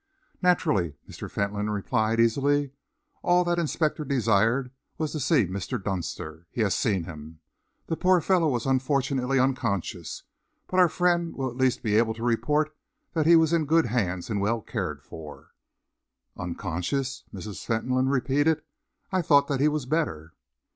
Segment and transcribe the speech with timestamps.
[0.41, 1.29] "Naturally," Mr.
[1.29, 2.71] Fentolin replied easily.
[3.21, 5.79] "All that the inspector desired was to see Mr.
[5.79, 6.47] Dunster.
[6.49, 7.39] He has seen him.
[7.85, 10.23] The poor fellow was unfortunately unconscious,
[10.65, 12.75] but our friend will at least be able to report
[13.13, 15.51] that he was in good hands and well cared for."
[16.35, 17.63] "Unconscious," Mrs.
[17.63, 18.63] Fentolin repeated.
[19.11, 20.33] "I thought that he was better."